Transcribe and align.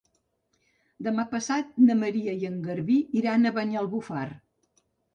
Demà 1.07 1.25
passat 1.35 1.77
na 1.83 1.97
Maria 2.01 2.35
i 2.41 2.51
en 2.51 2.59
Garbí 2.67 2.99
iran 3.23 3.47
a 3.47 3.55
Banyalbufar. 3.63 4.29